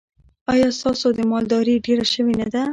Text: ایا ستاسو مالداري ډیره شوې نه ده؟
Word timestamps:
ایا 0.51 0.67
ستاسو 0.79 1.07
مالداري 1.31 1.75
ډیره 1.85 2.05
شوې 2.13 2.33
نه 2.41 2.47
ده؟ 2.53 2.63